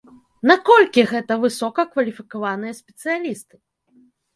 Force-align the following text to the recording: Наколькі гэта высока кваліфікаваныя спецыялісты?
Наколькі 0.51 1.01
гэта 1.11 1.37
высока 1.45 1.81
кваліфікаваныя 1.93 2.73
спецыялісты? 2.83 3.65